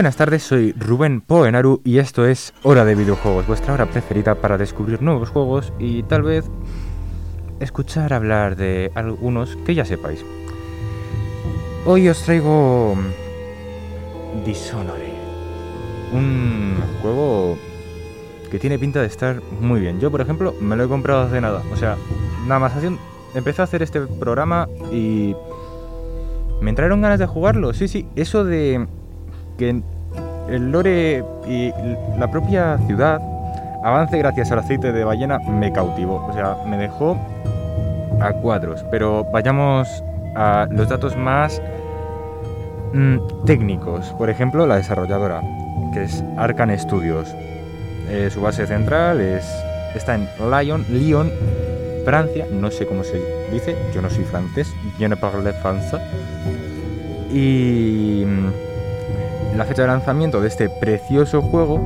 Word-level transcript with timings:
Buenas 0.00 0.16
tardes, 0.16 0.42
soy 0.44 0.72
Rubén 0.72 1.20
Poenaru 1.20 1.82
y 1.84 1.98
esto 1.98 2.24
es 2.24 2.54
Hora 2.62 2.86
de 2.86 2.94
Videojuegos, 2.94 3.46
vuestra 3.46 3.74
hora 3.74 3.84
preferida 3.84 4.34
para 4.34 4.56
descubrir 4.56 5.02
nuevos 5.02 5.28
juegos 5.28 5.74
y 5.78 6.04
tal 6.04 6.22
vez 6.22 6.46
escuchar 7.60 8.14
hablar 8.14 8.56
de 8.56 8.90
algunos 8.94 9.56
que 9.56 9.74
ya 9.74 9.84
sepáis. 9.84 10.24
Hoy 11.84 12.08
os 12.08 12.22
traigo 12.22 12.96
Dishonored, 14.46 15.12
un 16.14 16.76
juego 17.02 17.58
que 18.50 18.58
tiene 18.58 18.78
pinta 18.78 19.02
de 19.02 19.06
estar 19.06 19.42
muy 19.60 19.80
bien. 19.80 20.00
Yo, 20.00 20.10
por 20.10 20.22
ejemplo, 20.22 20.54
me 20.62 20.76
lo 20.76 20.84
he 20.84 20.88
comprado 20.88 21.24
hace 21.24 21.42
nada, 21.42 21.62
o 21.70 21.76
sea, 21.76 21.98
nada 22.46 22.58
más 22.58 22.72
empecé 23.34 23.60
a 23.60 23.64
hacer 23.64 23.82
este 23.82 24.00
programa 24.00 24.66
y 24.90 25.36
me 26.62 26.70
entraron 26.70 27.02
ganas 27.02 27.18
de 27.18 27.26
jugarlo. 27.26 27.74
Sí, 27.74 27.86
sí, 27.86 28.08
eso 28.16 28.44
de 28.44 28.86
que 29.58 29.82
el 30.50 30.70
lore 30.70 31.24
y 31.46 31.72
la 32.18 32.28
propia 32.30 32.78
ciudad 32.86 33.20
avance 33.82 34.18
gracias 34.18 34.50
al 34.52 34.58
aceite 34.58 34.92
de 34.92 35.04
ballena 35.04 35.38
me 35.38 35.72
cautivó. 35.72 36.26
O 36.28 36.32
sea, 36.32 36.56
me 36.66 36.76
dejó 36.76 37.16
a 38.20 38.32
cuadros. 38.32 38.84
Pero 38.90 39.24
vayamos 39.32 40.04
a 40.34 40.66
los 40.70 40.88
datos 40.88 41.16
más 41.16 41.60
mm, 42.92 43.44
técnicos. 43.46 44.06
Por 44.18 44.30
ejemplo, 44.30 44.66
la 44.66 44.76
desarrolladora, 44.76 45.42
que 45.92 46.04
es 46.04 46.24
Arcan 46.36 46.76
Studios. 46.78 47.34
Eh, 48.08 48.28
su 48.30 48.40
base 48.40 48.66
central 48.66 49.20
es, 49.20 49.44
está 49.94 50.14
en 50.14 50.28
Lyon, 50.50 50.84
Lyon, 50.90 51.30
Francia. 52.04 52.46
No 52.52 52.70
sé 52.70 52.86
cómo 52.86 53.04
se 53.04 53.20
dice. 53.52 53.76
Yo 53.94 54.02
no 54.02 54.10
soy 54.10 54.24
francés. 54.24 54.68
Je 54.98 55.08
ne 55.08 55.16
parle 55.16 55.52
français. 55.52 56.00
Y 57.32 58.24
mm, 58.26 58.69
la 59.56 59.64
fecha 59.64 59.82
de 59.82 59.88
lanzamiento 59.88 60.40
de 60.40 60.48
este 60.48 60.68
precioso 60.68 61.42
juego 61.42 61.80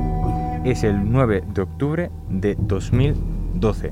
es 0.63 0.83
el 0.83 1.11
9 1.11 1.43
de 1.53 1.61
octubre 1.61 2.11
de 2.29 2.55
2012. 2.59 3.91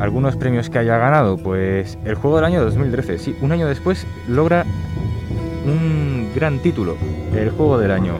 ¿Algunos 0.00 0.36
premios 0.36 0.70
que 0.70 0.78
haya 0.78 0.96
ganado? 0.96 1.38
Pues 1.38 1.98
el 2.04 2.14
juego 2.14 2.36
del 2.36 2.44
año 2.44 2.62
2013. 2.62 3.18
Sí, 3.18 3.36
un 3.40 3.52
año 3.52 3.66
después 3.66 4.06
logra 4.28 4.64
un 5.66 6.30
gran 6.34 6.58
título, 6.60 6.96
el 7.34 7.50
juego 7.50 7.78
del 7.78 7.90
año. 7.90 8.14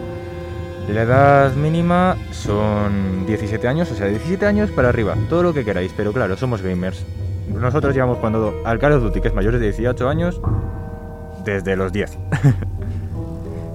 La 0.92 1.02
edad 1.02 1.54
mínima 1.54 2.16
son 2.30 3.26
17 3.26 3.68
años, 3.68 3.90
o 3.92 3.94
sea, 3.94 4.06
17 4.06 4.46
años 4.46 4.70
para 4.70 4.88
arriba, 4.88 5.14
todo 5.28 5.42
lo 5.42 5.52
que 5.52 5.64
queráis, 5.64 5.92
pero 5.96 6.12
claro, 6.12 6.36
somos 6.36 6.62
gamers. 6.62 7.04
Nosotros 7.52 7.94
llevamos 7.94 8.18
cuando 8.18 8.62
al 8.64 8.78
Call 8.78 8.92
of 8.92 9.02
Duty, 9.02 9.20
que 9.20 9.28
es 9.28 9.34
mayor 9.34 9.58
de 9.58 9.60
18 9.60 10.08
años, 10.08 10.40
desde 11.44 11.76
los 11.76 11.92
10. 11.92 12.18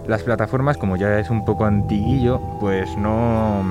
las 0.07 0.23
plataformas, 0.23 0.77
como 0.77 0.95
ya 0.95 1.19
es 1.19 1.29
un 1.29 1.45
poco 1.45 1.65
antiguillo, 1.65 2.41
pues 2.59 2.97
no, 2.97 3.63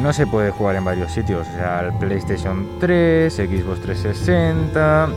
no 0.00 0.12
se 0.12 0.26
puede 0.26 0.50
jugar 0.50 0.76
en 0.76 0.84
varios 0.84 1.12
sitios. 1.12 1.46
O 1.48 1.52
sea, 1.52 1.80
el 1.80 1.92
PlayStation 1.94 2.68
3, 2.80 3.32
Xbox 3.32 3.80
360 3.80 5.08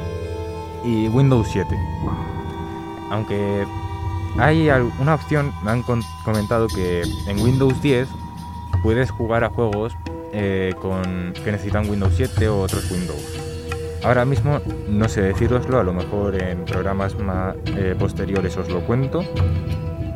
y 0.84 1.08
Windows 1.10 1.48
7. 1.52 1.68
Aunque 3.12 3.66
hay 4.38 4.70
una 5.00 5.16
opción, 5.16 5.54
me 5.64 5.72
han 5.72 5.84
comentado 6.24 6.68
que 6.68 7.04
en 7.28 7.40
Windows 7.40 7.82
10 7.82 8.08
puedes 8.84 9.12
jugar 9.12 9.44
a 9.44 9.50
juegos 9.50 9.96
eh, 10.34 10.74
que 11.44 11.52
necesitan 11.52 11.90
Windows 11.90 12.14
7 12.16 12.48
o 12.50 12.62
otros 12.62 12.90
Windows. 12.92 13.47
Ahora 14.04 14.26
mismo 14.26 14.60
no 14.90 15.10
sé 15.10 15.22
deciroslo, 15.22 15.80
a 15.80 15.84
lo 15.84 15.94
mejor 15.94 16.42
en 16.42 16.66
programas 16.66 17.16
eh, 17.66 17.96
posteriores 17.98 18.56
os 18.58 18.70
lo 18.70 18.82
cuento 18.82 19.24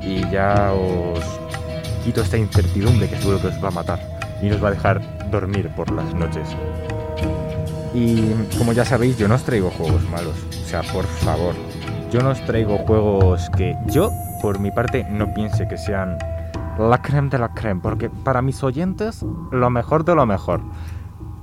y 0.01 0.21
ya 0.29 0.71
os 0.73 1.19
quito 2.03 2.21
esta 2.21 2.37
incertidumbre 2.37 3.09
que 3.09 3.17
seguro 3.17 3.41
que 3.41 3.47
os 3.47 3.63
va 3.63 3.67
a 3.67 3.71
matar 3.71 3.99
y 4.41 4.49
nos 4.49 4.63
va 4.63 4.69
a 4.69 4.71
dejar 4.71 5.29
dormir 5.29 5.69
por 5.75 5.91
las 5.91 6.13
noches. 6.13 6.47
Y 7.93 8.33
como 8.57 8.73
ya 8.73 8.85
sabéis, 8.85 9.17
yo 9.17 9.27
no 9.27 9.35
os 9.35 9.43
traigo 9.43 9.69
juegos 9.71 10.07
malos, 10.09 10.35
o 10.49 10.65
sea, 10.65 10.81
por 10.93 11.05
favor, 11.05 11.53
yo 12.11 12.21
no 12.21 12.29
os 12.29 12.41
traigo 12.45 12.77
juegos 12.79 13.49
que 13.57 13.75
yo, 13.87 14.11
por 14.41 14.59
mi 14.59 14.71
parte, 14.71 15.05
no 15.09 15.33
piense 15.33 15.67
que 15.67 15.77
sean 15.77 16.17
la 16.79 17.01
creme 17.01 17.29
de 17.29 17.37
la 17.37 17.53
creme, 17.53 17.81
porque 17.81 18.09
para 18.09 18.41
mis 18.41 18.63
oyentes, 18.63 19.23
lo 19.51 19.69
mejor 19.69 20.05
de 20.05 20.15
lo 20.15 20.25
mejor 20.25 20.61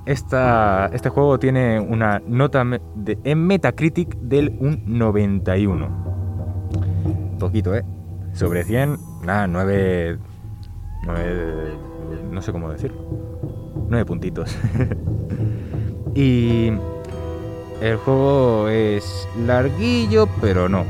este 0.09 1.09
juego 1.09 1.37
tiene 1.37 1.79
una 1.79 2.19
nota 2.25 2.65
de, 2.95 3.19
en 3.23 3.45
Metacritic 3.45 4.15
del 4.15 4.57
un 4.59 4.81
91. 4.87 7.37
Poquito, 7.37 7.75
¿eh? 7.75 7.85
Sobre 8.33 8.63
100, 8.63 8.97
nada, 9.23 9.47
9, 9.47 10.17
9... 11.05 11.77
No 12.31 12.41
sé 12.41 12.51
cómo 12.51 12.71
decirlo. 12.71 12.97
9 13.87 14.05
puntitos. 14.05 14.57
y 16.15 16.71
el 17.81 17.97
juego 17.97 18.67
es 18.67 19.27
larguillo, 19.45 20.27
pero 20.41 20.67
no. 20.67 20.85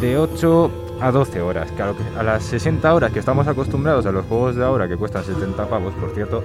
De 0.00 0.16
8 0.16 0.70
a 1.00 1.10
12 1.10 1.40
horas. 1.40 1.72
Claro 1.72 1.96
que 1.96 2.04
a 2.16 2.22
las 2.22 2.44
60 2.44 2.94
horas 2.94 3.10
que 3.10 3.18
estamos 3.18 3.48
acostumbrados 3.48 4.06
a 4.06 4.12
los 4.12 4.24
juegos 4.26 4.54
de 4.54 4.64
ahora 4.64 4.86
que 4.86 4.96
cuestan 4.96 5.24
70 5.24 5.68
pavos, 5.68 5.94
por 5.94 6.10
cierto, 6.10 6.44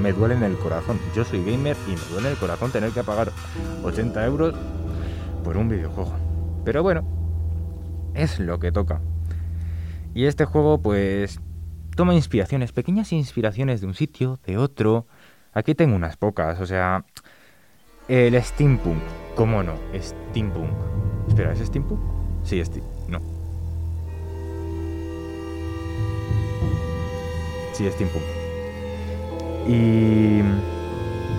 me 0.00 0.12
duele 0.12 0.34
en 0.34 0.42
el 0.42 0.56
corazón. 0.56 0.98
Yo 1.14 1.24
soy 1.24 1.44
gamer 1.44 1.76
y 1.86 1.90
me 1.90 2.04
duele 2.10 2.28
en 2.28 2.32
el 2.32 2.38
corazón 2.38 2.72
tener 2.72 2.90
que 2.90 3.04
pagar 3.04 3.30
80 3.84 4.24
euros 4.26 4.54
por 5.44 5.56
un 5.56 5.68
videojuego. 5.68 6.14
Pero 6.64 6.82
bueno, 6.82 7.04
es 8.14 8.38
lo 8.40 8.58
que 8.58 8.72
toca. 8.72 9.00
Y 10.14 10.24
este 10.24 10.44
juego 10.44 10.80
pues 10.80 11.40
toma 11.96 12.14
inspiraciones, 12.14 12.72
pequeñas 12.72 13.12
inspiraciones 13.12 13.80
de 13.80 13.86
un 13.86 13.94
sitio, 13.94 14.38
de 14.46 14.58
otro. 14.58 15.06
Aquí 15.52 15.74
tengo 15.74 15.96
unas 15.96 16.16
pocas, 16.16 16.60
o 16.60 16.66
sea, 16.66 17.04
el 18.08 18.40
steampunk. 18.42 19.02
¿Cómo 19.36 19.62
no? 19.62 19.74
Steampunk. 19.94 20.70
Espera, 21.28 21.52
¿es 21.52 21.60
steampunk? 21.60 22.00
Sí, 22.42 22.62
no. 23.08 23.20
Sí, 27.72 27.88
steampunk 27.90 28.39
y 29.70 30.42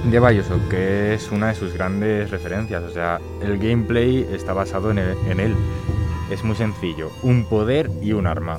de 0.09 0.19
Bioshock, 0.19 0.69
que 0.69 1.13
es 1.13 1.31
una 1.31 1.49
de 1.49 1.55
sus 1.55 1.73
grandes 1.73 2.31
referencias. 2.31 2.81
O 2.83 2.89
sea, 2.89 3.19
el 3.41 3.57
gameplay 3.57 4.27
está 4.31 4.53
basado 4.53 4.91
en, 4.91 4.99
él. 4.99 5.55
Es 6.31 6.43
muy 6.43 6.55
sencillo, 6.55 7.11
un 7.23 7.43
poder 7.45 7.91
y 8.01 8.13
un 8.13 8.27
arma. 8.27 8.57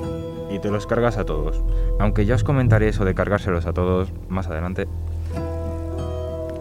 Y 0.51 0.59
te 0.59 0.71
los 0.71 0.87
cargas 0.87 1.17
a 1.17 1.25
todos. 1.25 1.63
Aunque 1.99 2.27
ya 2.27 2.35
os 2.35 2.45
comentaré 2.45 2.89
eso 2.89 3.07
de 3.07 3.15
cargárselos 3.15 3.65
a 3.65 3.73
todos 3.73 4.13
más 4.29 4.47
adelante. 4.49 4.87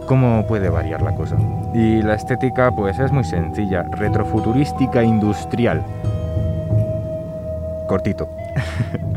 Cómo 0.06 0.46
puede 0.46 0.70
variar 0.70 1.02
la 1.02 1.14
cosa. 1.14 1.36
Y 1.74 2.02
la 2.02 2.14
estética 2.14 2.74
pues 2.74 2.98
es 2.98 3.12
muy 3.12 3.24
sencilla, 3.24 3.82
retrofuturística 3.92 5.02
industrial. 5.02 5.84
Cortito. 7.88 8.28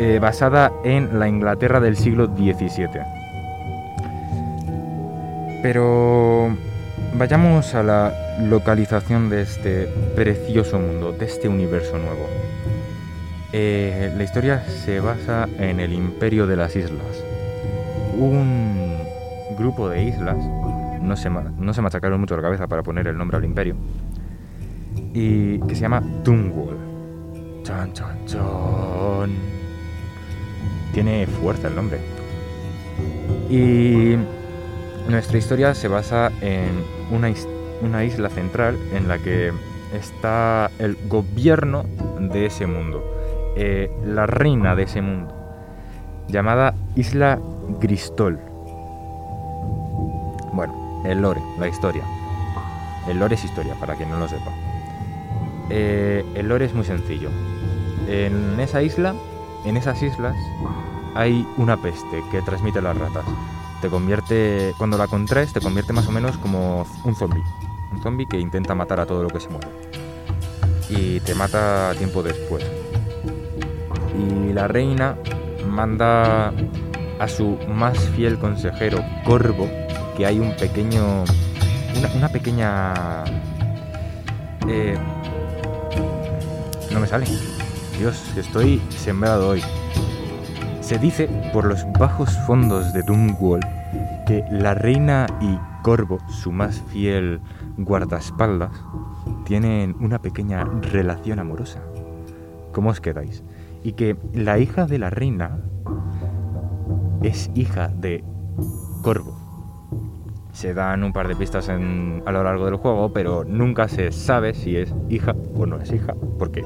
Eh, 0.00 0.20
basada 0.20 0.70
en 0.84 1.18
la 1.18 1.28
Inglaterra 1.28 1.80
del 1.80 1.96
siglo 1.96 2.26
XVII. 2.26 3.02
Pero 5.60 6.56
vayamos 7.14 7.74
a 7.74 7.82
la 7.82 8.14
localización 8.40 9.28
de 9.28 9.42
este 9.42 9.88
precioso 10.14 10.78
mundo, 10.78 11.10
de 11.10 11.26
este 11.26 11.48
universo 11.48 11.98
nuevo. 11.98 12.28
Eh, 13.52 14.14
la 14.16 14.22
historia 14.22 14.62
se 14.68 15.00
basa 15.00 15.48
en 15.58 15.80
el 15.80 15.92
imperio 15.92 16.46
de 16.46 16.54
las 16.54 16.76
islas. 16.76 17.24
Un 18.16 18.98
grupo 19.58 19.88
de 19.88 20.04
islas, 20.04 20.36
no 21.02 21.16
se, 21.16 21.28
no 21.28 21.74
se 21.74 21.82
machacaron 21.82 22.20
mucho 22.20 22.36
la 22.36 22.42
cabeza 22.42 22.68
para 22.68 22.84
poner 22.84 23.08
el 23.08 23.18
nombre 23.18 23.36
al 23.36 23.44
imperio, 23.44 23.74
y 25.12 25.58
que 25.58 25.74
se 25.74 25.80
llama 25.80 26.00
Dunwall. 26.22 26.76
Chan, 27.64 27.92
chan, 27.92 28.16
chan. 28.26 29.57
Tiene 30.92 31.26
fuerza 31.26 31.68
el 31.68 31.76
nombre. 31.76 31.98
Y 33.50 34.16
nuestra 35.08 35.38
historia 35.38 35.74
se 35.74 35.88
basa 35.88 36.30
en 36.40 36.84
una, 37.10 37.32
una 37.82 38.04
isla 38.04 38.28
central 38.28 38.76
en 38.92 39.08
la 39.08 39.18
que 39.18 39.52
está 39.94 40.70
el 40.78 40.96
gobierno 41.08 41.84
de 42.20 42.46
ese 42.46 42.66
mundo, 42.66 43.02
eh, 43.56 43.90
la 44.04 44.26
reina 44.26 44.74
de 44.74 44.82
ese 44.84 45.00
mundo, 45.00 45.34
llamada 46.28 46.74
Isla 46.94 47.38
Gristol. 47.80 48.38
Bueno, 50.52 51.02
el 51.06 51.20
lore, 51.20 51.40
la 51.58 51.68
historia. 51.68 52.02
El 53.08 53.18
lore 53.18 53.36
es 53.36 53.44
historia, 53.44 53.74
para 53.80 53.94
quien 53.94 54.10
no 54.10 54.18
lo 54.18 54.28
sepa. 54.28 54.52
Eh, 55.70 56.24
el 56.34 56.48
lore 56.48 56.66
es 56.66 56.74
muy 56.74 56.84
sencillo. 56.84 57.30
En 58.08 58.58
esa 58.60 58.82
isla, 58.82 59.14
en 59.64 59.76
esas 59.76 60.02
islas, 60.02 60.36
hay 61.14 61.46
una 61.56 61.76
peste 61.76 62.22
que 62.30 62.42
transmite 62.42 62.80
las 62.80 62.96
ratas 62.96 63.24
te 63.80 63.88
convierte, 63.88 64.74
cuando 64.76 64.98
la 64.98 65.06
contraes, 65.06 65.52
te 65.52 65.60
convierte 65.60 65.92
más 65.92 66.06
o 66.08 66.12
menos 66.12 66.36
como 66.38 66.86
un 67.04 67.14
zombie. 67.14 67.42
Un 67.92 68.02
zombie 68.02 68.26
que 68.26 68.38
intenta 68.38 68.74
matar 68.74 69.00
a 69.00 69.06
todo 69.06 69.22
lo 69.22 69.28
que 69.28 69.40
se 69.40 69.48
mueve. 69.48 69.68
Y 70.88 71.20
te 71.20 71.34
mata 71.34 71.94
tiempo 71.96 72.22
después. 72.22 72.64
Y 74.18 74.52
la 74.52 74.66
reina 74.66 75.16
manda 75.68 76.52
a 77.18 77.28
su 77.28 77.56
más 77.68 77.98
fiel 78.10 78.38
consejero, 78.38 78.98
Corvo, 79.24 79.68
que 80.16 80.26
hay 80.26 80.40
un 80.40 80.56
pequeño. 80.56 81.24
Una, 82.16 82.28
pequeña. 82.28 83.24
Eh, 84.66 84.96
no 86.90 87.00
me 87.00 87.06
sale. 87.06 87.26
Dios, 87.98 88.32
estoy 88.36 88.80
sembrado 88.90 89.48
hoy. 89.48 89.60
Se 90.80 90.98
dice 90.98 91.28
por 91.52 91.64
los 91.64 91.84
bajos 91.98 92.30
fondos 92.46 92.92
de 92.92 93.02
Dunwall 93.02 93.60
que 94.24 94.44
la 94.52 94.74
reina 94.74 95.26
y 95.40 95.58
Corvo, 95.82 96.20
su 96.28 96.52
más 96.52 96.80
fiel 96.92 97.40
guardaespaldas, 97.76 98.70
tienen 99.44 99.96
una 99.98 100.22
pequeña 100.22 100.64
relación 100.64 101.40
amorosa. 101.40 101.82
¿Cómo 102.72 102.90
os 102.90 103.00
quedáis? 103.00 103.42
Y 103.82 103.94
que 103.94 104.16
la 104.32 104.60
hija 104.60 104.86
de 104.86 104.98
la 104.98 105.10
reina 105.10 105.58
es 107.22 107.50
hija 107.56 107.88
de 107.88 108.22
Corvo. 109.02 109.36
Se 110.52 110.72
dan 110.72 111.02
un 111.02 111.12
par 111.12 111.26
de 111.26 111.34
pistas 111.34 111.68
a 111.68 111.76
lo 111.78 112.44
largo 112.44 112.64
del 112.66 112.76
juego, 112.76 113.12
pero 113.12 113.42
nunca 113.42 113.88
se 113.88 114.12
sabe 114.12 114.54
si 114.54 114.76
es 114.76 114.94
hija 115.08 115.34
o 115.56 115.66
no 115.66 115.78
es 115.78 115.92
hija, 115.92 116.14
porque 116.38 116.62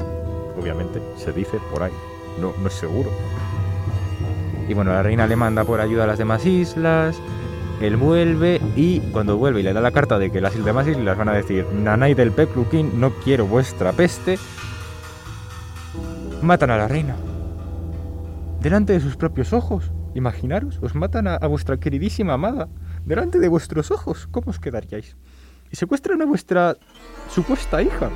obviamente 0.63 1.03
se 1.17 1.33
dice 1.33 1.59
por 1.71 1.83
ahí, 1.83 1.93
no, 2.41 2.55
no 2.61 2.69
es 2.69 2.75
seguro. 2.75 3.11
Y 4.69 4.75
bueno, 4.75 4.93
la 4.93 5.03
reina 5.03 5.27
le 5.27 5.37
manda 5.37 5.65
por 5.65 5.81
ayuda 5.81 6.05
a 6.05 6.07
las 6.07 6.19
demás 6.19 6.47
islas. 6.47 7.21
Él 7.81 7.97
vuelve 7.97 8.61
y 8.77 9.01
cuando 9.01 9.37
vuelve 9.37 9.61
y 9.61 9.63
le 9.65 9.73
da 9.73 9.81
la 9.81 9.91
carta 9.91 10.19
de 10.19 10.31
que 10.31 10.41
las 10.41 10.65
demás 10.65 10.87
islas 10.87 11.19
van 11.19 11.29
a 11.29 11.33
decir 11.33 11.67
Nanay 11.73 12.15
del 12.15 12.31
Peklukin, 12.31 13.01
no 13.01 13.11
quiero 13.25 13.47
vuestra 13.47 13.93
peste, 13.93 14.39
matan 16.43 16.71
a 16.71 16.77
la 16.77 16.89
reina. 16.89 17.17
Delante 18.61 18.93
de 18.93 19.01
sus 19.01 19.17
propios 19.17 19.53
ojos. 19.53 19.91
Imaginaros, 20.15 20.79
os 20.83 20.95
matan 20.95 21.27
a, 21.27 21.39
vuestra 21.49 21.79
queridísima 21.79 22.35
amada. 22.35 22.69
Delante 23.05 23.41
de 23.41 23.49
vuestros 23.49 23.91
ojos. 23.91 24.29
¿Cómo 24.31 24.51
os 24.51 24.61
quedaríais? 24.61 25.17
Y 25.71 25.77
secuestran 25.77 26.23
a 26.23 26.27
vuestra 26.27 26.77
supuesta 27.29 27.83
hija. 27.83 28.11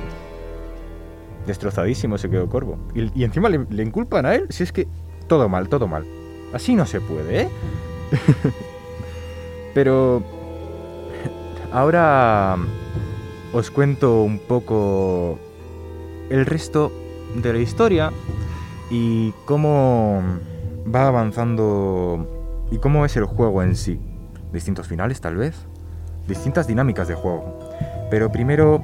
Destrozadísimo 1.47 2.17
se 2.19 2.29
quedó 2.29 2.47
Corvo. 2.47 2.77
Y, 2.93 3.23
encima 3.23 3.49
le, 3.49 3.65
le 3.69 3.83
inculpan 3.83 4.25
a 4.27 4.35
él. 4.35 4.45
Si 4.49 4.61
es 4.61 4.71
que 4.71 4.87
todo 5.27 5.49
mal, 5.49 5.69
todo 5.69 5.87
mal. 5.87 6.05
Así 6.53 6.75
no 6.75 6.85
se 6.85 7.01
puede, 7.01 7.41
¿eh? 7.41 7.49
Pero 9.73 10.23
ahora 11.71 12.57
os 13.53 13.71
cuento 13.71 14.21
un 14.21 14.39
poco 14.39 15.39
el 16.29 16.45
resto 16.45 16.91
de 17.35 17.53
la 17.53 17.59
historia 17.59 18.11
y 18.89 19.31
cómo 19.45 20.21
va 20.93 21.07
avanzando 21.07 22.27
y 22.71 22.77
cómo 22.77 23.05
es 23.05 23.15
el 23.17 23.25
juego 23.25 23.63
en 23.63 23.75
sí. 23.75 23.99
Distintos 24.51 24.87
finales 24.87 25.21
tal 25.21 25.35
vez, 25.35 25.55
distintas 26.27 26.67
dinámicas 26.67 27.07
de 27.07 27.15
juego. 27.15 27.59
Pero 28.09 28.31
primero 28.31 28.81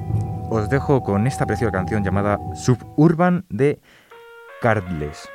os 0.50 0.68
dejo 0.68 1.02
con 1.02 1.26
esta 1.26 1.46
preciosa 1.46 1.72
canción 1.72 2.04
llamada 2.04 2.38
Suburban 2.54 3.44
de 3.48 3.80
Cardless. 4.60 5.28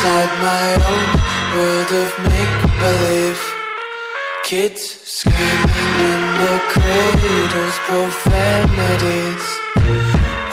inside 0.00 0.32
my 0.40 0.68
own 0.90 1.08
world 1.56 1.90
of 2.02 2.10
make-believe 2.30 3.40
Kids 4.44 4.82
screaming 5.04 5.92
in 6.08 6.20
the 6.40 6.54
cradles, 6.72 7.76
profanities 7.86 9.40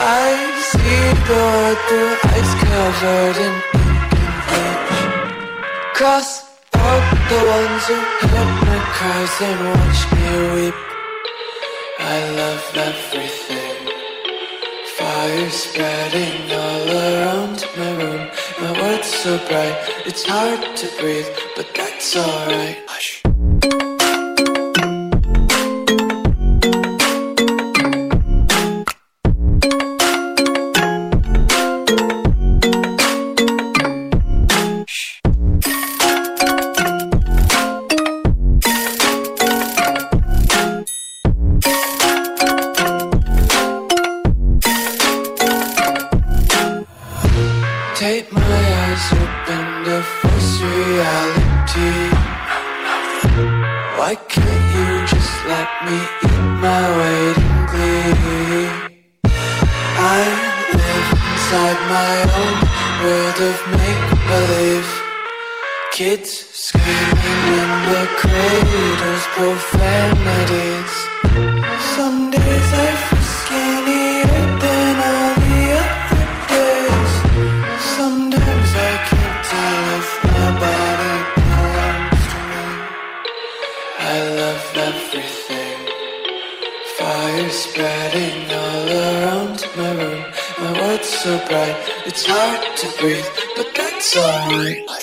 I 0.00 0.30
see 0.70 1.10
the 1.26 1.76
through 1.88 2.14
ice 2.38 2.54
covered 2.62 3.36
in 3.46 3.54
ink 3.74 4.14
and 4.14 4.38
bleach. 4.46 5.00
Cross 5.94 6.30
out 6.74 7.06
the 7.28 7.40
ones 7.58 7.84
who 7.88 7.98
heard 8.26 8.52
my 8.62 8.78
cries 8.94 9.34
and 9.42 9.58
watch 9.68 10.00
me 10.14 10.28
weep. 10.54 10.74
I 11.98 12.18
love 12.40 12.64
everything. 12.76 13.78
Fire 14.96 15.50
spreading 15.50 16.52
all 16.52 16.90
around 16.90 17.66
my 17.76 17.90
room. 18.00 18.30
My 18.60 18.72
world's 18.80 19.12
so 19.12 19.36
bright, 19.48 19.76
it's 20.06 20.24
hard 20.24 20.76
to 20.76 20.86
breathe, 21.00 21.26
but 21.56 21.74
that's 21.74 22.16
alright. 22.16 22.87
Kids 65.98 66.30
screaming 66.52 67.42
in 67.58 67.70
the 67.90 68.06
cradles, 68.22 69.24
profanities. 69.34 70.92
Some 71.96 72.30
days 72.30 72.70
I 72.86 72.90
feel 73.02 73.26
skinnier 73.42 74.46
than 74.62 74.94
all 75.08 75.34
the 75.42 75.60
other 75.82 76.26
days. 76.54 77.12
Sometimes 77.98 78.70
I 78.78 78.94
can't 79.10 79.40
tell 79.50 79.82
if 79.98 80.08
my 80.22 80.48
body 80.62 81.16
belongs 81.34 82.22
to 82.30 82.38
me. 82.46 82.66
I 83.98 84.16
love 84.38 84.66
everything. 84.90 85.80
Fire 86.96 87.50
spreading 87.50 88.46
all 88.62 88.86
around 89.02 89.58
my 89.76 89.90
room. 90.00 90.22
My 90.60 90.72
world's 90.80 91.08
so 91.08 91.38
bright, 91.48 91.76
it's 92.06 92.24
hard 92.24 92.76
to 92.76 92.86
breathe, 93.00 93.26
but 93.56 93.68
that's 93.74 94.16
alright. 94.16 94.97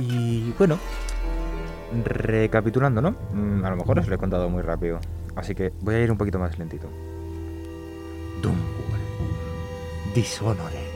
Y 0.00 0.52
bueno, 0.58 0.78
recapitulando, 2.04 3.02
¿no? 3.02 3.14
Mm, 3.32 3.64
A 3.64 3.70
lo 3.70 3.76
mejor 3.76 3.98
os 3.98 4.08
lo 4.08 4.14
he 4.14 4.18
contado 4.18 4.48
muy 4.48 4.62
rápido. 4.62 4.98
Así 5.36 5.54
que 5.54 5.72
voy 5.80 5.94
a 5.94 6.00
ir 6.00 6.10
un 6.10 6.18
poquito 6.18 6.38
más 6.38 6.58
lentito. 6.58 6.88
Doomworld. 8.42 10.14
Dishonored. 10.14 10.90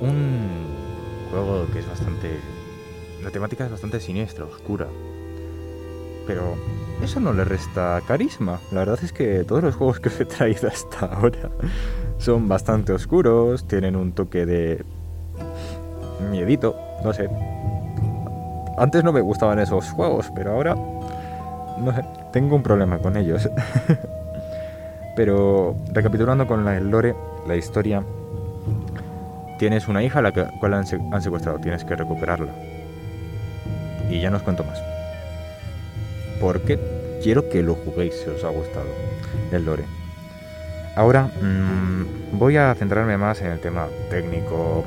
Un 0.00 0.66
juego 1.30 1.66
que 1.72 1.80
es 1.80 1.88
bastante... 1.88 2.38
La 3.22 3.30
temática 3.30 3.64
es 3.64 3.70
bastante 3.70 3.98
siniestra, 4.00 4.44
oscura. 4.44 4.86
Pero 6.26 6.54
eso 7.02 7.18
no 7.20 7.32
le 7.32 7.44
resta 7.44 8.00
carisma. 8.06 8.60
La 8.70 8.80
verdad 8.80 8.98
es 9.02 9.12
que 9.12 9.44
todos 9.44 9.62
los 9.64 9.74
juegos 9.74 9.98
que 9.98 10.08
os 10.08 10.20
he 10.20 10.24
traído 10.26 10.68
hasta 10.68 11.06
ahora 11.06 11.50
son 12.18 12.46
bastante 12.48 12.92
oscuros, 12.92 13.66
tienen 13.66 13.96
un 13.96 14.12
toque 14.12 14.44
de 14.46 14.84
miedito, 16.30 16.76
no 17.02 17.12
sé. 17.12 17.28
Antes 18.76 19.02
no 19.02 19.12
me 19.12 19.20
gustaban 19.20 19.58
esos 19.58 19.90
juegos, 19.90 20.30
pero 20.34 20.52
ahora 20.52 20.76
no 21.78 21.94
sé, 21.94 22.04
tengo 22.32 22.56
un 22.56 22.62
problema 22.62 22.98
con 22.98 23.16
ellos. 23.16 23.48
pero 25.16 25.76
recapitulando 25.92 26.46
con 26.46 26.64
la 26.64 26.76
el 26.76 26.90
lore, 26.90 27.14
la 27.46 27.56
historia, 27.56 28.02
tienes 29.58 29.88
una 29.88 30.02
hija 30.02 30.20
a 30.20 30.22
la 30.22 30.32
cual 30.32 30.74
han 30.74 30.86
secuestrado, 30.86 31.58
tienes 31.58 31.84
que 31.84 31.96
recuperarla. 31.96 32.52
Y 34.10 34.20
ya 34.20 34.30
no 34.30 34.36
os 34.38 34.42
cuento 34.42 34.64
más. 34.64 34.80
Porque 36.40 36.78
quiero 37.22 37.48
que 37.48 37.62
lo 37.62 37.74
juguéis 37.74 38.14
si 38.14 38.30
os 38.30 38.44
ha 38.44 38.48
gustado 38.48 38.86
el 39.52 39.64
lore. 39.64 39.84
Ahora 40.96 41.24
mm, 41.24 42.38
voy 42.38 42.56
a 42.56 42.74
centrarme 42.74 43.16
más 43.16 43.40
en 43.40 43.52
el 43.52 43.60
tema 43.60 43.86
técnico, 44.10 44.84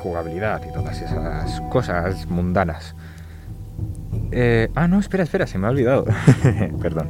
jugabilidad 0.00 0.62
y 0.68 0.72
todas 0.72 1.00
esas 1.00 1.60
cosas 1.70 2.26
mundanas. 2.26 2.94
Eh, 4.32 4.68
ah, 4.74 4.88
no, 4.88 4.98
espera, 4.98 5.22
espera, 5.22 5.46
se 5.46 5.58
me 5.58 5.66
ha 5.66 5.70
olvidado. 5.70 6.04
Perdón. 6.82 7.08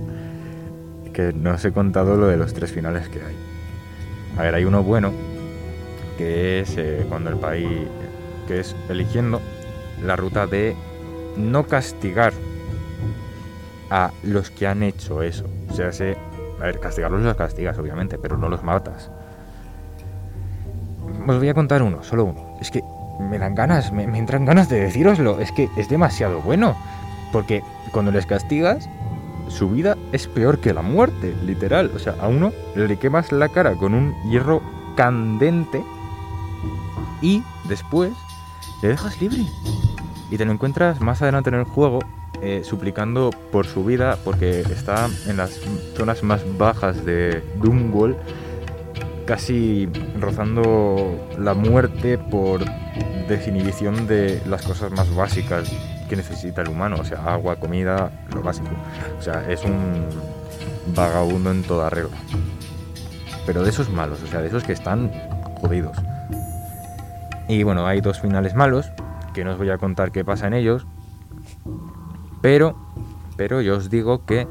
Que 1.12 1.32
no 1.32 1.52
os 1.52 1.64
he 1.64 1.72
contado 1.72 2.16
lo 2.16 2.26
de 2.26 2.36
los 2.36 2.54
tres 2.54 2.72
finales 2.72 3.08
que 3.08 3.18
hay. 3.18 3.36
A 4.38 4.42
ver, 4.42 4.54
hay 4.54 4.64
uno 4.64 4.82
bueno, 4.82 5.12
que 6.16 6.60
es 6.60 6.76
eh, 6.76 7.04
cuando 7.08 7.30
el 7.30 7.36
país, 7.36 7.88
que 8.46 8.60
es 8.60 8.76
eligiendo 8.88 9.40
la 10.04 10.16
ruta 10.16 10.46
de 10.46 10.76
no 11.36 11.64
castigar 11.64 12.32
a 13.90 14.12
los 14.22 14.50
que 14.50 14.66
han 14.66 14.82
hecho 14.82 15.22
eso. 15.22 15.46
O 15.68 15.74
sea, 15.74 15.92
se, 15.92 16.16
a 16.60 16.64
ver, 16.64 16.78
castigarlos 16.78 17.22
los 17.22 17.36
castigas, 17.36 17.76
obviamente, 17.78 18.18
pero 18.18 18.36
no 18.36 18.48
los 18.48 18.62
matas. 18.62 19.10
Os 21.26 21.38
voy 21.38 21.48
a 21.48 21.54
contar 21.54 21.82
uno, 21.82 22.02
solo 22.02 22.24
uno. 22.24 22.49
Es 22.60 22.70
que 22.70 22.84
me 23.18 23.38
dan 23.38 23.54
ganas, 23.54 23.92
me, 23.92 24.04
entran 24.04 24.44
ganas 24.44 24.68
de 24.68 24.80
decíroslo. 24.80 25.40
Es 25.40 25.52
que 25.52 25.68
es 25.76 25.88
demasiado 25.88 26.40
bueno. 26.40 26.76
Porque 27.32 27.62
cuando 27.92 28.10
les 28.10 28.26
castigas, 28.26 28.88
su 29.48 29.70
vida 29.70 29.96
es 30.12 30.26
peor 30.26 30.60
que 30.60 30.74
la 30.74 30.82
muerte, 30.82 31.34
literal. 31.44 31.90
O 31.94 31.98
sea, 31.98 32.14
a 32.20 32.28
uno 32.28 32.52
le 32.74 32.96
quemas 32.98 33.32
la 33.32 33.48
cara 33.48 33.74
con 33.74 33.94
un 33.94 34.14
hierro 34.30 34.62
candente 34.96 35.82
y 37.22 37.42
después 37.68 38.12
le 38.82 38.88
dejas 38.88 39.20
libre. 39.20 39.44
Y 40.30 40.36
te 40.36 40.44
lo 40.44 40.52
encuentras 40.52 41.00
más 41.00 41.22
adelante 41.22 41.50
en 41.50 41.56
el 41.56 41.64
juego 41.64 42.00
eh, 42.42 42.62
suplicando 42.64 43.30
por 43.52 43.66
su 43.66 43.84
vida 43.84 44.16
porque 44.24 44.60
está 44.60 45.10
en 45.26 45.36
las 45.36 45.60
zonas 45.94 46.22
más 46.22 46.40
bajas 46.56 47.04
de 47.04 47.44
Doomwall 47.56 48.16
casi 49.26 49.88
rozando 50.18 51.28
la 51.38 51.54
muerte 51.54 52.18
por 52.18 52.64
desinhibición 53.28 54.06
de 54.06 54.42
las 54.46 54.62
cosas 54.62 54.90
más 54.90 55.14
básicas 55.14 55.70
que 56.08 56.16
necesita 56.16 56.62
el 56.62 56.68
humano, 56.68 56.96
o 56.98 57.04
sea, 57.04 57.24
agua, 57.24 57.56
comida, 57.56 58.10
lo 58.34 58.42
básico. 58.42 58.68
O 59.18 59.22
sea, 59.22 59.48
es 59.48 59.64
un 59.64 60.06
vagabundo 60.94 61.50
en 61.52 61.62
toda 61.62 61.88
regla. 61.90 62.16
Pero 63.46 63.62
de 63.62 63.70
esos 63.70 63.88
malos, 63.90 64.22
o 64.22 64.26
sea, 64.26 64.40
de 64.40 64.48
esos 64.48 64.64
que 64.64 64.72
están 64.72 65.12
jodidos. 65.60 65.96
Y 67.48 67.62
bueno, 67.62 67.86
hay 67.86 68.00
dos 68.00 68.20
finales 68.20 68.54
malos, 68.54 68.90
que 69.34 69.44
no 69.44 69.52
os 69.52 69.58
voy 69.58 69.70
a 69.70 69.78
contar 69.78 70.10
qué 70.12 70.24
pasa 70.24 70.46
en 70.46 70.54
ellos. 70.54 70.86
Pero, 72.42 72.76
pero 73.36 73.60
yo 73.60 73.76
os 73.76 73.90
digo 73.90 74.24
que 74.24 74.48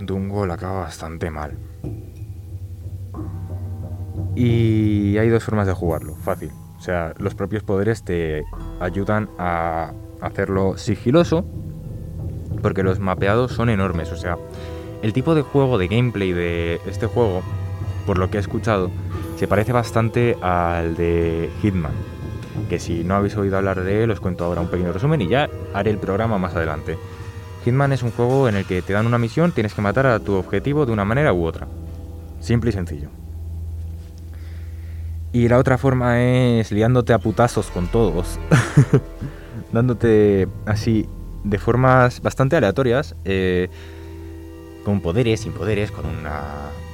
Dungol 0.00 0.50
acaba 0.50 0.80
bastante 0.80 1.30
mal. 1.30 1.58
Y 4.40 5.18
hay 5.18 5.30
dos 5.30 5.42
formas 5.42 5.66
de 5.66 5.72
jugarlo, 5.72 6.14
fácil. 6.14 6.52
O 6.78 6.80
sea, 6.80 7.12
los 7.18 7.34
propios 7.34 7.64
poderes 7.64 8.04
te 8.04 8.44
ayudan 8.78 9.28
a 9.36 9.90
hacerlo 10.20 10.76
sigiloso, 10.76 11.44
porque 12.62 12.84
los 12.84 13.00
mapeados 13.00 13.50
son 13.50 13.68
enormes. 13.68 14.12
O 14.12 14.16
sea, 14.16 14.38
el 15.02 15.12
tipo 15.12 15.34
de 15.34 15.42
juego, 15.42 15.76
de 15.76 15.88
gameplay 15.88 16.32
de 16.32 16.80
este 16.86 17.06
juego, 17.06 17.42
por 18.06 18.16
lo 18.18 18.30
que 18.30 18.36
he 18.36 18.40
escuchado, 18.40 18.92
se 19.36 19.48
parece 19.48 19.72
bastante 19.72 20.36
al 20.40 20.94
de 20.94 21.50
Hitman. 21.60 21.94
Que 22.68 22.78
si 22.78 23.02
no 23.02 23.16
habéis 23.16 23.36
oído 23.36 23.56
hablar 23.56 23.82
de 23.82 24.04
él, 24.04 24.10
os 24.12 24.20
cuento 24.20 24.44
ahora 24.44 24.60
un 24.60 24.68
pequeño 24.68 24.92
resumen 24.92 25.20
y 25.20 25.26
ya 25.26 25.50
haré 25.74 25.90
el 25.90 25.98
programa 25.98 26.38
más 26.38 26.54
adelante. 26.54 26.96
Hitman 27.64 27.92
es 27.92 28.04
un 28.04 28.12
juego 28.12 28.48
en 28.48 28.54
el 28.54 28.66
que 28.66 28.82
te 28.82 28.92
dan 28.92 29.06
una 29.08 29.18
misión, 29.18 29.50
tienes 29.50 29.74
que 29.74 29.82
matar 29.82 30.06
a 30.06 30.20
tu 30.20 30.34
objetivo 30.34 30.86
de 30.86 30.92
una 30.92 31.04
manera 31.04 31.32
u 31.32 31.44
otra. 31.44 31.66
Simple 32.38 32.70
y 32.70 32.72
sencillo. 32.72 33.08
Y 35.32 35.48
la 35.48 35.58
otra 35.58 35.78
forma 35.78 36.20
es 36.22 36.72
liándote 36.72 37.12
a 37.12 37.18
putazos 37.18 37.70
con 37.70 37.86
todos. 37.88 38.38
Dándote 39.72 40.48
así 40.66 41.08
de 41.44 41.58
formas 41.58 42.22
bastante 42.22 42.56
aleatorias. 42.56 43.14
eh, 43.24 43.68
con 44.84 45.02
poderes, 45.02 45.40
sin 45.40 45.52
poderes, 45.52 45.90
con, 45.90 46.06
una, 46.06 46.42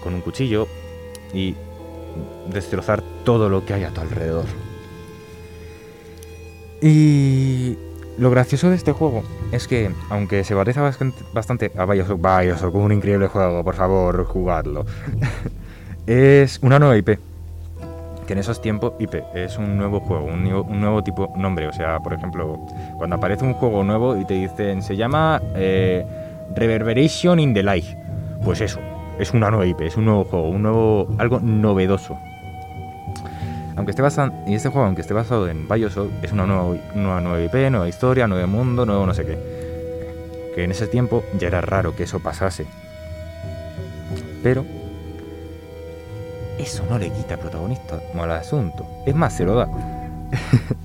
con 0.02 0.14
un 0.14 0.20
cuchillo. 0.20 0.66
Y 1.32 1.54
destrozar 2.52 3.02
todo 3.24 3.48
lo 3.48 3.64
que 3.64 3.74
hay 3.74 3.84
a 3.84 3.90
tu 3.90 4.00
alrededor. 4.00 4.46
Y 6.80 7.78
lo 8.18 8.30
gracioso 8.30 8.68
de 8.68 8.76
este 8.76 8.92
juego 8.92 9.22
es 9.52 9.66
que, 9.66 9.90
aunque 10.10 10.44
se 10.44 10.54
parece 10.54 10.80
bastante, 11.32 11.72
a 11.76 11.84
Bioshock, 11.84 12.20
Bioshock, 12.20 12.74
un 12.74 12.92
increíble 12.92 13.28
juego, 13.28 13.64
por 13.64 13.74
favor, 13.74 14.24
jugadlo. 14.24 14.84
es 16.06 16.58
una 16.62 16.78
nueva 16.78 16.96
IP. 16.96 17.18
Que 18.26 18.32
en 18.32 18.38
esos 18.38 18.62
tiempos, 18.62 18.94
IP 18.98 19.16
es 19.34 19.58
un 19.58 19.76
nuevo 19.76 20.00
juego, 20.00 20.24
un, 20.24 20.46
un 20.46 20.80
nuevo 20.80 21.02
tipo 21.02 21.32
nombre. 21.36 21.68
O 21.68 21.72
sea, 21.72 22.00
por 22.00 22.14
ejemplo, 22.14 22.58
cuando 22.96 23.16
aparece 23.16 23.44
un 23.44 23.54
juego 23.54 23.84
nuevo 23.84 24.16
y 24.16 24.24
te 24.24 24.34
dicen, 24.34 24.82
se 24.82 24.96
llama 24.96 25.42
eh, 25.54 26.06
Reverberation 26.54 27.38
in 27.38 27.52
the 27.52 27.62
Light. 27.62 27.84
Pues 28.42 28.60
eso, 28.60 28.80
es 29.18 29.32
una 29.32 29.50
nueva 29.50 29.66
IP, 29.66 29.82
es 29.82 29.96
un 29.96 30.06
nuevo 30.06 30.24
juego, 30.24 30.48
un 30.48 30.62
nuevo, 30.62 31.08
algo 31.18 31.40
novedoso. 31.40 32.18
Aunque 33.76 33.90
esté 33.90 34.02
basado, 34.02 34.32
y 34.46 34.54
este 34.54 34.68
juego, 34.68 34.86
aunque 34.86 35.00
esté 35.02 35.14
basado 35.14 35.48
en 35.48 35.68
Bioshock, 35.68 36.10
es 36.22 36.32
una 36.32 36.46
nueva, 36.46 36.76
una 36.94 37.20
nueva 37.20 37.40
IP, 37.42 37.70
nueva 37.70 37.88
historia, 37.88 38.26
nuevo 38.26 38.46
mundo, 38.46 38.86
nuevo 38.86 39.04
no 39.04 39.14
sé 39.14 39.26
qué. 39.26 39.38
Que 40.54 40.64
en 40.64 40.70
ese 40.70 40.86
tiempo 40.86 41.24
ya 41.38 41.48
era 41.48 41.60
raro 41.60 41.96
que 41.96 42.04
eso 42.04 42.20
pasase. 42.20 42.66
Pero 44.42 44.64
eso 46.58 46.84
no 46.88 46.98
le 46.98 47.10
quita 47.10 47.36
protagonismo 47.36 48.22
al 48.22 48.30
asunto. 48.32 48.86
Es 49.06 49.14
más, 49.14 49.36
se 49.36 49.44
lo 49.44 49.54
da. 49.54 49.68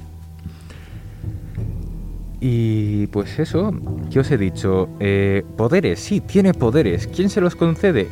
Y 2.42 3.08
pues 3.08 3.38
eso, 3.38 3.74
¿qué 4.10 4.22
os 4.22 4.32
he 4.32 4.38
dicho? 4.38 4.90
Eh, 5.00 5.44
poderes, 5.58 6.00
sí, 6.00 6.22
tiene 6.22 6.54
poderes. 6.54 7.08
¿Quién 7.08 7.30
se 7.30 7.42
los 7.42 7.56
concede? 7.56 8.08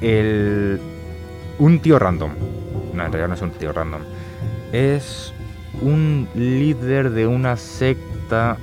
El... 0.00 0.80
Un 1.58 1.80
tío 1.80 1.98
random. 1.98 2.30
No, 2.94 3.04
en 3.04 3.12
realidad 3.12 3.28
no 3.28 3.34
es 3.34 3.42
un 3.42 3.50
tío 3.50 3.72
random. 3.72 4.02
Es 4.72 5.32
un 5.82 6.28
líder 6.34 7.10
de 7.10 7.26
una 7.26 7.56
secta 7.56 8.58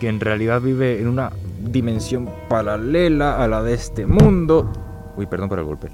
que 0.00 0.08
en 0.08 0.18
realidad 0.18 0.60
vive 0.60 1.00
en 1.00 1.06
una 1.06 1.30
dimensión 1.60 2.28
paralela 2.48 3.42
a 3.42 3.46
la 3.46 3.62
de 3.62 3.74
este 3.74 4.06
mundo. 4.06 4.72
Uy, 5.16 5.26
perdón 5.26 5.48
por 5.48 5.58
el 5.58 5.66
golpe. 5.66 5.88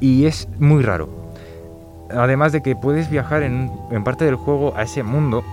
Y 0.00 0.26
es 0.26 0.48
muy 0.58 0.82
raro. 0.82 1.08
Además 2.10 2.52
de 2.52 2.62
que 2.62 2.76
puedes 2.76 3.10
viajar 3.10 3.42
en, 3.42 3.70
en 3.90 4.04
parte 4.04 4.24
del 4.24 4.36
juego 4.36 4.74
a 4.76 4.82
ese 4.82 5.02
mundo. 5.02 5.44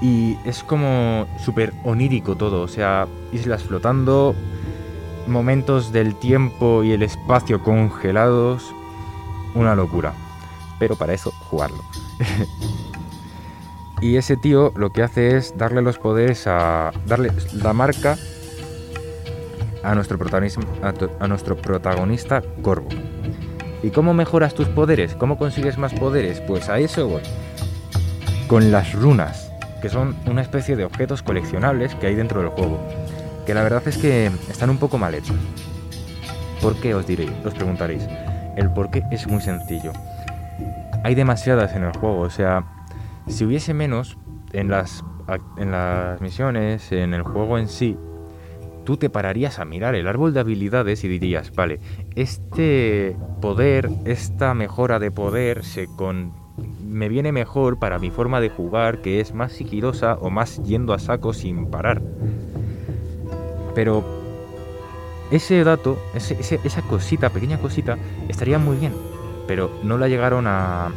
Y 0.00 0.38
es 0.44 0.64
como 0.64 1.26
súper 1.38 1.72
onírico 1.84 2.36
todo. 2.36 2.62
O 2.62 2.68
sea, 2.68 3.06
islas 3.32 3.62
flotando, 3.62 4.34
momentos 5.26 5.92
del 5.92 6.14
tiempo 6.14 6.82
y 6.82 6.92
el 6.92 7.02
espacio 7.02 7.62
congelados. 7.62 8.74
Una 9.54 9.74
locura. 9.74 10.14
Pero 10.78 10.96
para 10.96 11.12
eso, 11.12 11.30
jugarlo. 11.50 11.82
y 14.00 14.16
ese 14.16 14.36
tío 14.36 14.72
lo 14.76 14.90
que 14.90 15.02
hace 15.02 15.36
es 15.36 15.56
darle 15.56 15.82
los 15.82 15.98
poderes 15.98 16.46
a. 16.46 16.92
darle 17.06 17.32
la 17.52 17.72
marca 17.72 18.16
a 19.82 19.94
nuestro, 19.94 20.18
a, 20.82 21.24
a 21.24 21.28
nuestro 21.28 21.56
protagonista 21.56 22.42
Corvo. 22.62 22.88
¿Y 23.82 23.90
cómo 23.90 24.12
mejoras 24.12 24.54
tus 24.54 24.68
poderes? 24.68 25.14
¿Cómo 25.14 25.38
consigues 25.38 25.78
más 25.78 25.94
poderes? 25.94 26.40
Pues 26.42 26.68
a 26.68 26.78
eso 26.78 27.08
voy. 27.08 27.22
Con 28.46 28.70
las 28.70 28.92
runas, 28.92 29.50
que 29.80 29.88
son 29.88 30.16
una 30.26 30.42
especie 30.42 30.76
de 30.76 30.84
objetos 30.84 31.22
coleccionables 31.22 31.94
que 31.94 32.08
hay 32.08 32.14
dentro 32.14 32.40
del 32.40 32.50
juego. 32.50 32.78
Que 33.46 33.54
la 33.54 33.62
verdad 33.62 33.82
es 33.86 33.96
que 33.96 34.30
están 34.50 34.70
un 34.70 34.78
poco 34.78 34.98
mal 34.98 35.14
hechos. 35.14 35.36
¿Por 36.60 36.76
qué 36.76 36.94
os 36.94 37.06
diréis? 37.06 37.32
Os 37.44 37.54
preguntaréis. 37.54 38.06
El 38.56 38.70
por 38.72 38.90
qué 38.90 39.02
es 39.10 39.26
muy 39.26 39.40
sencillo. 39.40 39.92
Hay 41.02 41.14
demasiadas 41.14 41.74
en 41.74 41.84
el 41.84 41.92
juego, 41.92 42.20
o 42.20 42.30
sea, 42.30 42.64
si 43.26 43.44
hubiese 43.46 43.72
menos 43.72 44.18
en 44.52 44.68
las, 44.68 45.02
en 45.56 45.70
las 45.70 46.20
misiones, 46.20 46.92
en 46.92 47.14
el 47.14 47.22
juego 47.22 47.56
en 47.56 47.68
sí, 47.68 47.96
tú 48.90 48.96
te 48.96 49.08
pararías 49.08 49.60
a 49.60 49.64
mirar 49.64 49.94
el 49.94 50.08
árbol 50.08 50.34
de 50.34 50.40
habilidades 50.40 51.04
y 51.04 51.08
dirías, 51.08 51.54
vale, 51.54 51.78
este 52.16 53.16
poder, 53.40 53.88
esta 54.04 54.52
mejora 54.52 54.98
de 54.98 55.12
poder 55.12 55.64
se 55.64 55.86
con 55.86 56.32
me 56.84 57.08
viene 57.08 57.30
mejor 57.30 57.78
para 57.78 58.00
mi 58.00 58.10
forma 58.10 58.40
de 58.40 58.48
jugar, 58.48 59.00
que 59.00 59.20
es 59.20 59.32
más 59.32 59.52
sigilosa 59.52 60.14
o 60.14 60.28
más 60.28 60.60
yendo 60.64 60.92
a 60.92 60.98
saco 60.98 61.32
sin 61.32 61.66
parar. 61.66 62.02
Pero 63.76 64.02
ese 65.30 65.62
dato, 65.62 65.96
esa 66.12 66.82
cosita, 66.82 67.30
pequeña 67.30 67.58
cosita, 67.58 67.96
estaría 68.26 68.58
muy 68.58 68.76
bien, 68.76 68.92
pero 69.46 69.70
no 69.84 69.98
la 69.98 70.08
llegaron 70.08 70.48
a, 70.48 70.90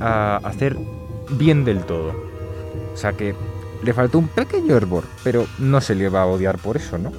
a 0.00 0.36
hacer 0.36 0.78
bien 1.32 1.66
del 1.66 1.84
todo. 1.84 2.14
O 2.94 2.96
sea 2.96 3.12
que 3.12 3.34
le 3.82 3.94
faltó 3.94 4.18
un 4.18 4.28
pequeño 4.28 4.76
hervor, 4.76 5.04
pero 5.24 5.46
no 5.58 5.80
se 5.80 5.94
le 5.94 6.08
va 6.08 6.22
a 6.22 6.26
odiar 6.26 6.58
por 6.58 6.76
eso, 6.76 6.98
¿no? 6.98 7.12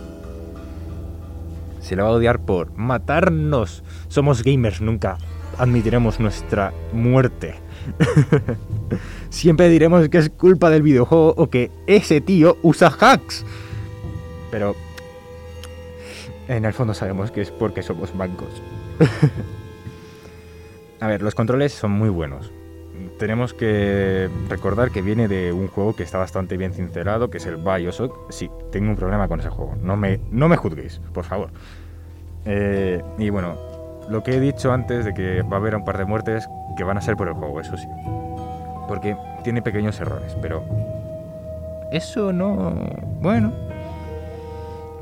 Se 1.81 1.95
le 1.95 2.03
va 2.03 2.09
a 2.09 2.11
odiar 2.11 2.45
por 2.45 2.71
matarnos. 2.77 3.83
Somos 4.07 4.43
gamers, 4.43 4.81
nunca 4.81 5.17
admitiremos 5.57 6.19
nuestra 6.19 6.71
muerte. 6.93 7.55
Siempre 9.29 9.69
diremos 9.69 10.07
que 10.09 10.19
es 10.19 10.29
culpa 10.29 10.69
del 10.69 10.83
videojuego 10.83 11.33
o 11.35 11.49
que 11.49 11.71
ese 11.87 12.21
tío 12.21 12.57
usa 12.61 12.95
hacks. 12.99 13.43
Pero 14.51 14.75
en 16.47 16.65
el 16.65 16.73
fondo 16.73 16.93
sabemos 16.93 17.31
que 17.31 17.41
es 17.41 17.51
porque 17.51 17.81
somos 17.81 18.15
bancos. 18.15 18.61
a 20.99 21.07
ver, 21.07 21.23
los 21.23 21.33
controles 21.33 21.73
son 21.73 21.91
muy 21.91 22.09
buenos 22.09 22.51
tenemos 23.21 23.53
que 23.53 24.31
recordar 24.49 24.89
que 24.89 25.03
viene 25.03 25.27
de 25.27 25.53
un 25.53 25.67
juego 25.67 25.95
que 25.95 26.01
está 26.01 26.17
bastante 26.17 26.57
bien 26.57 26.73
sincerado, 26.73 27.29
que 27.29 27.37
es 27.37 27.45
el 27.45 27.57
Bioshock. 27.57 28.31
Sí, 28.31 28.49
tengo 28.71 28.89
un 28.89 28.95
problema 28.95 29.27
con 29.27 29.39
ese 29.39 29.49
juego. 29.49 29.75
No 29.79 29.95
me, 29.95 30.19
no 30.31 30.49
me 30.49 30.57
juzguéis, 30.57 30.99
por 31.13 31.23
favor. 31.23 31.51
Eh, 32.45 32.99
y 33.19 33.29
bueno, 33.29 33.57
lo 34.09 34.23
que 34.23 34.37
he 34.37 34.39
dicho 34.39 34.73
antes 34.73 35.05
de 35.05 35.13
que 35.13 35.43
va 35.43 35.57
a 35.57 35.59
haber 35.59 35.75
un 35.75 35.85
par 35.85 35.99
de 35.99 36.05
muertes 36.05 36.49
que 36.75 36.83
van 36.83 36.97
a 36.97 37.01
ser 37.01 37.15
por 37.15 37.27
el 37.27 37.35
juego, 37.35 37.61
eso 37.61 37.77
sí. 37.77 37.85
Porque 38.87 39.15
tiene 39.43 39.61
pequeños 39.61 40.01
errores, 40.01 40.35
pero... 40.41 40.65
Eso 41.91 42.33
no... 42.33 42.73
Bueno. 43.21 43.53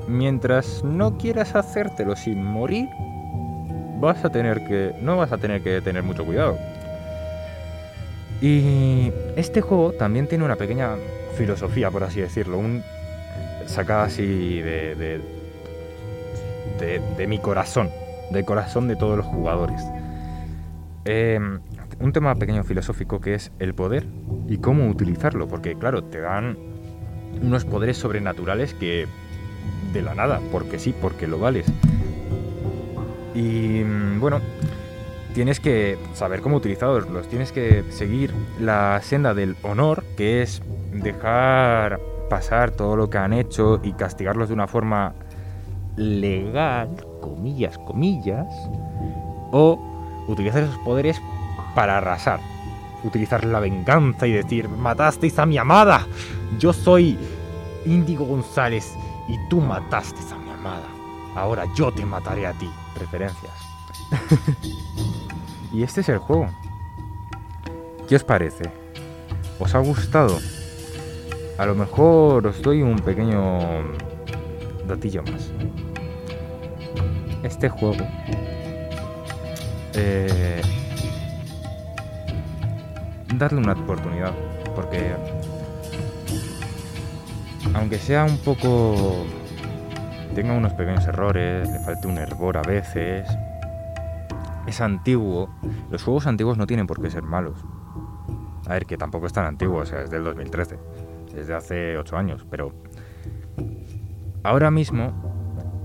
Mientras 0.10 0.84
no 0.84 1.18
quieras 1.18 1.56
hacértelo 1.56 2.18
sin 2.18 2.44
morir, 2.44 2.90
vas 4.02 4.26
a 4.26 4.30
tener 4.30 4.66
que... 4.66 4.94
No 5.02 5.16
vas 5.16 5.32
a 5.32 5.38
tener 5.38 5.62
que 5.62 5.80
tener 5.80 6.04
mucho 6.04 6.26
cuidado 6.26 6.58
y 8.41 9.12
este 9.36 9.62
juego 9.62 9.91
también 9.93 10.28
tiene 10.28 10.45
una 10.45 10.56
pequeña 10.56 10.95
filosofía, 11.36 11.91
por 11.91 12.04
así 12.04 12.21
decirlo, 12.21 12.58
un 12.58 12.84
sacada 13.65 14.04
así 14.04 14.62
de, 14.62 15.21
de, 16.80 17.28
mi 17.28 17.39
corazón, 17.39 17.89
del 18.32 18.45
corazón 18.45 18.88
de 18.88 18.95
todos 18.95 19.17
los 19.17 19.25
jugadores. 19.25 19.82
Em, 21.06 21.60
un 21.99 22.13
tema 22.13 22.36
pequeño 22.36 22.63
filosófico 22.63 23.19
que 23.19 23.36
es 23.36 23.52
el 23.60 23.73
poder 23.73 24.06
y 24.47 24.58
cómo 24.58 24.88
utilizarlo, 24.88 25.47
porque 25.47 25.75
claro, 25.75 26.04
te 26.04 26.19
dan 26.19 26.58
unos 27.41 27.65
poderes 27.65 27.97
sobrenaturales 27.97 28.73
que 28.73 29.06
de 29.93 30.02
la 30.02 30.15
nada, 30.15 30.39
porque 30.52 30.80
sí, 30.80 30.95
porque 30.99 31.28
lo 31.28 31.39
vales. 31.39 31.65
Y 33.36 33.84
bueno, 34.17 34.41
tienes 35.39 35.62
que 35.62 35.97
saber 36.15 36.41
cómo 36.41 36.58
utilizarlos, 36.58 37.30
tienes 37.30 37.54
que 37.54 37.86
seguir 37.91 38.34
la 38.60 38.99
senda 39.02 39.34
del 39.34 39.56
honor, 39.63 40.04
que 40.17 40.41
es 40.41 40.62
dejar 40.91 42.02
pasar 42.30 42.71
todo 42.71 42.97
lo 42.97 43.10
que 43.10 43.19
han 43.19 43.32
hecho 43.32 43.80
y 43.82 43.93
castigarlos 43.93 44.49
de 44.49 44.56
una 44.56 44.67
forma 44.67 45.13
legal, 45.95 46.89
comillas, 47.21 47.78
comillas, 47.78 48.47
o 49.54 49.80
utilizar 50.28 50.63
esos 50.63 50.78
poderes 50.80 51.21
para 51.73 51.99
arrasar, 51.99 52.41
utilizar 53.06 53.45
la 53.45 53.62
venganza 53.62 54.28
y 54.28 54.34
decir, 54.34 54.67
matasteis 54.67 55.39
a 55.39 55.45
mi 55.45 55.58
amada, 55.58 56.06
yo 56.60 56.73
soy 56.73 57.17
Índigo 57.86 58.25
González 58.25 58.93
y 59.30 59.38
tú 59.49 59.62
mataste 59.62 60.19
a 60.34 60.38
mi 60.38 60.49
amada, 60.49 60.88
ahora 61.34 61.63
yo 61.75 61.93
te 61.93 62.06
mataré 62.06 62.45
a 62.45 62.52
ti, 62.52 62.69
referencias. 62.99 63.54
Y 65.72 65.84
este 65.84 66.02
es 66.02 66.10
el 66.10 66.18
juego. 66.18 66.48
¿Qué 68.08 68.16
os 68.16 68.24
parece? 68.24 68.72
¿Os 69.60 69.76
ha 69.76 69.80
gustado? 69.80 70.40
A 71.58 71.66
lo 71.66 71.76
mejor 71.76 72.48
os 72.48 72.62
doy 72.62 72.82
un 72.82 72.98
pequeño 72.98 73.60
datillo 74.88 75.24
más. 75.24 75.52
Este 77.44 77.70
juego 77.70 78.04
eh, 79.94 80.62
darle 83.36 83.60
una 83.60 83.74
oportunidad 83.74 84.34
porque 84.76 85.14
aunque 87.74 87.98
sea 87.98 88.24
un 88.24 88.38
poco 88.40 89.26
tenga 90.36 90.54
unos 90.54 90.74
pequeños 90.74 91.06
errores, 91.08 91.70
le 91.70 91.80
falte 91.80 92.08
un 92.08 92.18
hervor 92.18 92.58
a 92.58 92.62
veces, 92.62 93.28
es 94.67 94.82
antiguo. 94.82 95.50
Los 95.91 96.04
juegos 96.04 96.28
antiguos 96.28 96.58
no 96.58 96.67
tienen 96.67 96.88
por 96.88 97.02
qué 97.02 97.10
ser 97.10 97.24
malos. 97.24 97.63
A 98.67 98.74
ver, 98.74 98.86
que 98.86 98.98
tampoco 98.98 99.26
es 99.26 99.34
tan 99.34 99.45
antiguo, 99.45 99.80
o 99.80 99.86
sea, 99.86 100.02
es 100.02 100.10
del 100.10 100.24
2013. 100.24 100.78
Es 101.36 101.48
de 101.48 101.56
hace 101.56 101.98
8 101.98 102.17
años, 102.17 102.45
pero... 102.50 102.74
Ahora 104.43 104.72
mismo, 104.72 105.12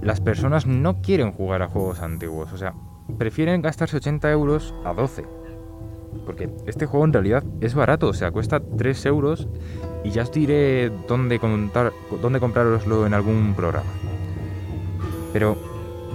las 0.01 0.21
personas 0.21 0.67
no 0.67 1.01
quieren 1.01 1.33
jugar 1.33 1.63
a 1.63 1.69
juegos 1.69 2.01
antiguos, 2.01 2.53
o 2.53 2.59
sea, 2.59 2.75
prefieren 3.19 3.63
gastarse 3.63 3.97
80 3.97 4.31
euros 4.31 4.75
a 4.85 4.93
12. 4.93 5.25
Porque 6.25 6.49
este 6.67 6.87
juego 6.87 7.05
en 7.05 7.13
realidad 7.13 7.45
es 7.61 7.75
barato, 7.75 8.09
o 8.09 8.13
sea, 8.13 8.31
cuesta 8.31 8.61
3 8.61 9.07
euros 9.07 9.49
y 10.05 10.11
ya 10.11 10.23
os 10.23 10.33
diré 10.33 10.91
dónde, 11.09 11.39
contar, 11.39 11.93
dónde 12.23 12.39
compraroslo 12.39 13.07
en 13.07 13.15
algún 13.15 13.55
programa. 13.55 13.91
Pero 15.33 15.57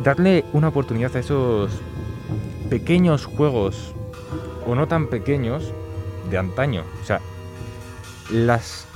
darle 0.04 0.46
una 0.54 0.70
oportunidad 0.70 1.16
a 1.16 1.20
esos 1.20 1.82
pequeños 2.70 3.26
juegos 3.26 3.94
o 4.66 4.76
no 4.76 4.88
tan 4.88 5.08
pequeños 5.08 5.74
de 6.30 6.38
antaño. 6.38 6.84
O 7.02 7.06
sea, 7.06 7.20
las 8.32 8.88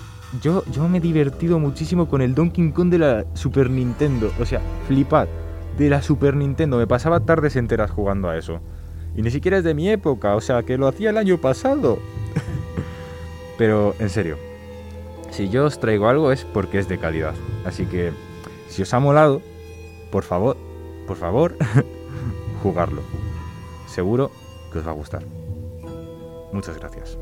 yo, 0.42 0.64
yo 0.72 0.88
me 0.88 0.98
he 0.98 1.02
divertido 1.02 1.60
muchísimo 1.60 2.08
con 2.08 2.22
el 2.22 2.34
Donkey 2.34 2.72
Kong 2.72 2.90
de 2.90 2.98
la 2.98 3.26
Super 3.34 3.70
Nintendo. 3.70 4.32
O 4.40 4.46
sea, 4.46 4.62
flipad. 4.88 5.28
De 5.78 5.90
la 5.90 6.02
Super 6.02 6.36
Nintendo. 6.36 6.78
Me 6.78 6.88
pasaba 6.88 7.20
tardes 7.20 7.56
enteras 7.56 7.92
jugando 7.92 8.30
a 8.30 8.38
eso. 8.38 8.60
Y 9.16 9.22
ni 9.22 9.32
siquiera 9.32 9.58
es 9.58 9.64
de 9.64 9.74
mi 9.74 9.90
época. 9.90 10.36
O 10.36 10.42
sea, 10.42 10.64
que 10.64 10.78
lo 10.78 10.88
hacía 10.88 11.10
el 11.12 11.18
año 11.18 11.40
pasado. 11.40 12.00
Pero, 13.58 13.96
en 14.00 14.10
serio. 14.10 14.38
Si 15.32 15.50
yo 15.50 15.66
os 15.66 15.80
traigo 15.80 16.08
algo 16.10 16.32
es 16.32 16.46
porque 16.46 16.80
es 16.80 16.88
de 16.88 17.00
calidad. 17.00 17.34
Así 17.66 17.86
que 17.86 18.12
si 18.70 18.84
os 18.84 18.94
ha 18.94 19.00
molado, 19.00 19.42
por 20.12 20.24
favor, 20.24 20.58
por 21.08 21.18
favor, 21.18 21.56
jugarlo. 22.64 23.02
Seguro 23.94 24.32
que 24.72 24.80
os 24.80 24.88
va 24.88 24.90
a 24.90 24.96
gustar. 24.96 25.22
Muchas 26.52 26.76
gracias. 26.80 27.16